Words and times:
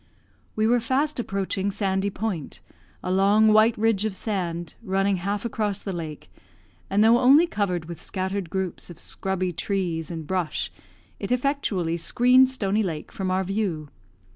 We 0.55 0.65
were 0.65 0.79
fast 0.79 1.19
approaching 1.19 1.69
Sandy 1.69 2.09
Point, 2.09 2.59
a 3.03 3.11
long 3.11 3.49
white 3.53 3.77
ridge 3.77 4.03
of 4.03 4.15
sand, 4.15 4.73
running 4.81 5.17
half 5.17 5.45
across 5.45 5.79
the 5.79 5.93
lake, 5.93 6.31
and 6.89 7.03
though 7.03 7.19
only 7.19 7.45
covered 7.45 7.85
with 7.85 8.01
scattered 8.01 8.49
groups 8.49 8.89
of 8.89 8.97
scrubby 8.97 9.51
trees 9.51 10.09
and 10.09 10.25
brush, 10.25 10.71
it 11.19 11.31
effectually 11.31 11.97
screened 11.97 12.49
Stony 12.49 12.81
Lake 12.81 13.11
from 13.11 13.29
our 13.29 13.43
view. 13.43 13.89